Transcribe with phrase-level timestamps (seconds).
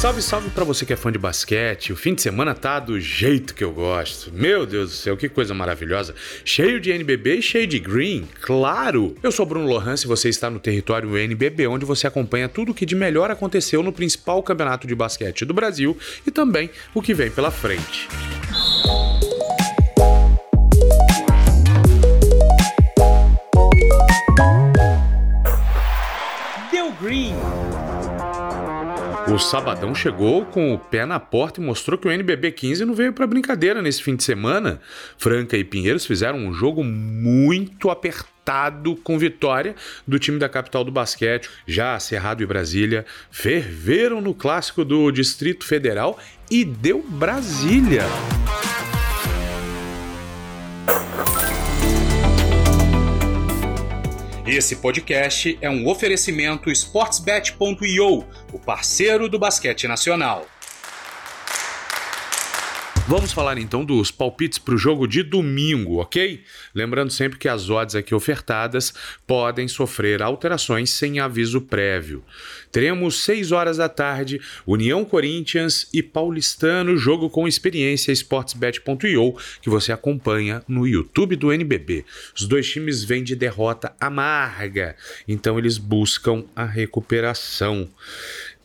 [0.00, 1.92] Salve, salve para você que é fã de basquete.
[1.92, 4.32] O fim de semana tá do jeito que eu gosto.
[4.32, 6.14] Meu Deus do céu, que coisa maravilhosa.
[6.42, 9.14] Cheio de NBB e cheio de green, claro.
[9.22, 12.74] Eu sou Bruno Lohans e você está no território NBB, onde você acompanha tudo o
[12.74, 15.94] que de melhor aconteceu no principal campeonato de basquete do Brasil
[16.26, 18.08] e também o que vem pela frente.
[29.50, 33.12] Sabadão chegou com o pé na porta e mostrou que o NBB 15 não veio
[33.12, 34.80] para brincadeira nesse fim de semana.
[35.18, 39.74] Franca e Pinheiros fizeram um jogo muito apertado com vitória
[40.06, 41.50] do time da capital do basquete.
[41.66, 46.16] Já Cerrado e Brasília ferveram no clássico do Distrito Federal
[46.48, 48.04] e deu Brasília.
[54.52, 60.44] Esse podcast é um oferecimento sportsbet.io, o parceiro do basquete nacional.
[63.10, 66.44] Vamos falar então dos palpites para o jogo de domingo, ok?
[66.72, 68.94] Lembrando sempre que as odds aqui ofertadas
[69.26, 72.22] podem sofrer alterações sem aviso prévio.
[72.70, 79.90] Teremos 6 horas da tarde, União Corinthians e Paulistano, jogo com experiência sportsbet.io, que você
[79.90, 82.04] acompanha no YouTube do NBB.
[82.32, 84.94] Os dois times vêm de derrota amarga,
[85.26, 87.88] então eles buscam a recuperação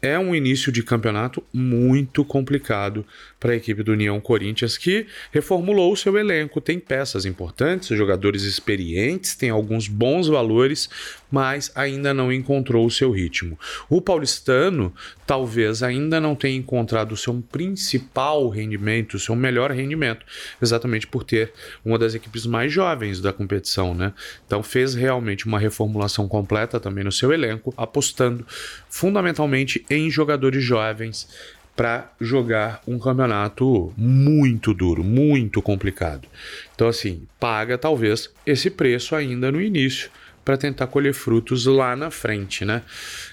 [0.02, 3.06] é um início de campeonato muito complicado
[3.40, 6.60] para a equipe do União Corinthians, que reformulou o seu elenco.
[6.60, 10.90] Tem peças importantes, jogadores experientes, tem alguns bons valores,
[11.32, 13.60] mas ainda não encontrou o seu ritmo.
[13.90, 14.94] O paulistano
[15.28, 20.26] talvez ainda não tenha encontrado o seu principal rendimento, o seu melhor rendimento,
[20.62, 21.52] exatamente por ter
[21.84, 24.14] uma das equipes mais jovens da competição, né?
[24.46, 28.46] Então fez realmente uma reformulação completa também no seu elenco, apostando
[28.90, 31.28] fundamentalmente em jogadores jovens
[31.76, 36.28] para jogar um campeonato muito duro, muito complicado.
[36.74, 40.10] Então, assim, paga talvez esse preço ainda no início
[40.46, 42.84] para tentar colher frutos lá na frente, né?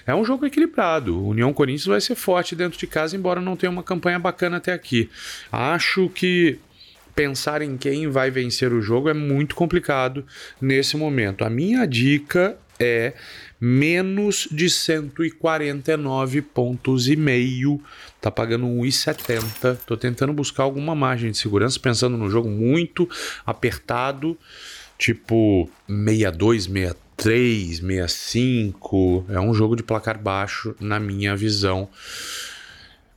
[0.05, 1.15] É um jogo equilibrado.
[1.15, 4.57] O União Corinthians vai ser forte dentro de casa, embora não tenha uma campanha bacana
[4.57, 5.09] até aqui.
[5.51, 6.59] Acho que
[7.15, 10.25] pensar em quem vai vencer o jogo é muito complicado
[10.59, 11.45] nesse momento.
[11.45, 13.13] A minha dica é
[13.59, 17.81] menos de 149 pontos e meio.
[18.19, 19.77] Tá pagando 1,70.
[19.85, 23.09] Tô tentando buscar alguma margem de segurança pensando num jogo muito
[23.45, 24.37] apertado,
[24.97, 29.25] tipo 62, 63, 65.
[29.29, 31.89] É um jogo de placar baixo na minha visão.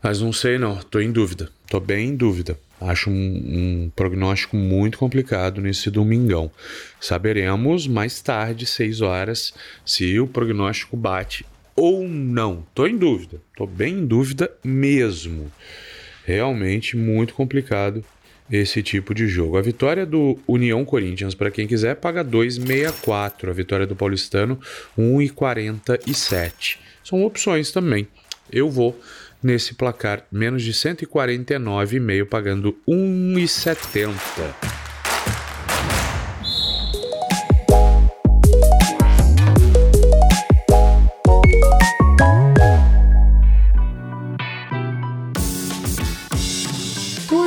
[0.07, 1.51] Mas não sei não, tô em dúvida.
[1.69, 2.57] Tô bem em dúvida.
[2.81, 6.49] Acho um, um, prognóstico muito complicado nesse domingão.
[7.01, 9.53] Saberemos mais tarde, 6 horas,
[9.85, 11.45] se o prognóstico bate
[11.75, 12.65] ou não.
[12.73, 15.51] Tô em dúvida, tô bem em dúvida mesmo.
[16.25, 18.05] Realmente muito complicado
[18.49, 19.57] esse tipo de jogo.
[19.57, 23.51] A vitória do União Corinthians, para quem quiser, paga 2,64.
[23.51, 24.57] A vitória do Paulistano,
[24.97, 26.79] 1,47.
[27.03, 28.07] São opções também.
[28.53, 28.97] Eu vou
[29.47, 34.86] nesse placar menos de 149,5 pagando 1,70.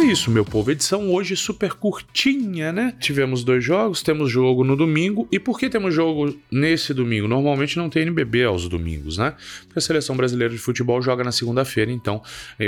[0.03, 0.71] Isso, meu povo.
[0.71, 2.93] Edição hoje super curtinha, né?
[2.99, 5.27] Tivemos dois jogos, temos jogo no domingo.
[5.31, 7.27] E por que temos jogo nesse domingo?
[7.27, 9.35] Normalmente não tem NBB aos domingos, né?
[9.65, 12.21] Porque a seleção brasileira de futebol joga na segunda-feira, então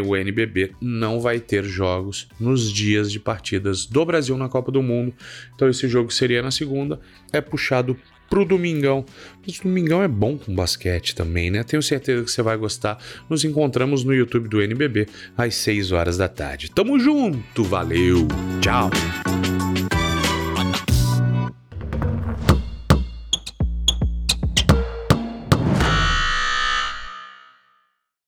[0.05, 4.83] o NBB não vai ter jogos nos dias de partidas do Brasil na Copa do
[4.83, 5.13] Mundo.
[5.55, 6.99] Então esse jogo seria na segunda,
[7.31, 7.97] é puxado
[8.31, 9.05] pro domingão.
[9.45, 11.63] Mas o domingão é bom com basquete também, né?
[11.63, 12.97] Tenho certeza que você vai gostar.
[13.29, 15.05] Nos encontramos no YouTube do NBB
[15.37, 16.71] às 6 horas da tarde.
[16.71, 18.25] Tamo junto, valeu,
[18.61, 18.89] tchau!